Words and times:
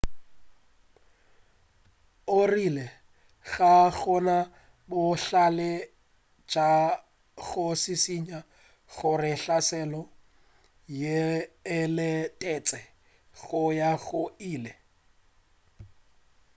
o 2.37 2.39
rile 2.51 2.85
ga 3.51 3.75
gona 3.97 4.37
bohlale 4.89 5.71
bja 6.47 6.69
go 7.45 7.67
šišinya 7.81 8.39
gore 8.93 9.31
hlaselo 9.41 10.01
yeo 10.99 11.35
e 11.77 11.79
letetšwe 11.95 12.81
go 13.47 13.61
ya 13.79 13.91
go 14.05 14.21
ile 14.53 14.73